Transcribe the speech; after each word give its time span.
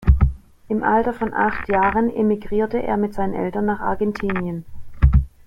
Im 0.67 0.81
Alter 0.81 1.13
von 1.13 1.31
acht 1.31 1.69
Jahren 1.69 2.09
emigrierte 2.09 2.81
er 2.81 2.97
mit 2.97 3.13
seinen 3.13 3.35
Eltern 3.35 3.65
nach 3.65 3.81
Argentinien. 3.81 4.65